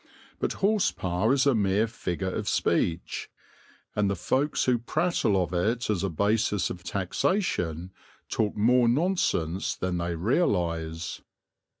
[0.39, 3.29] (but horse power is a mere figure of speech,
[3.95, 7.91] and the folks who prattle of it as a basis of taxation
[8.27, 11.21] talk more nonsense than they realize).